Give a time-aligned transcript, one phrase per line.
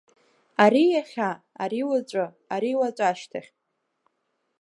[0.63, 1.29] Ари иахьа,
[1.63, 3.49] ари уаҵәы, ари уаҵәашьҭахь.